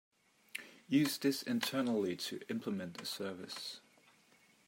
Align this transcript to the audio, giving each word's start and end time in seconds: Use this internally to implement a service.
Use 0.87 1.19
this 1.19 1.43
internally 1.43 2.15
to 2.15 2.39
implement 2.49 2.99
a 3.03 3.05
service. 3.05 3.81